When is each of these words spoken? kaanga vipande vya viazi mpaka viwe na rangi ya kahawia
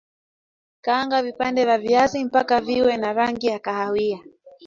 kaanga 0.81 1.21
vipande 1.21 1.65
vya 1.65 1.77
viazi 1.77 2.23
mpaka 2.25 2.61
viwe 2.61 2.97
na 2.97 3.13
rangi 3.13 3.47
ya 3.47 3.59
kahawia 3.59 4.19